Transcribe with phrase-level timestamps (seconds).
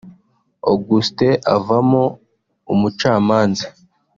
[0.71, 2.03] Augustin avamo
[2.73, 3.65] umucamanza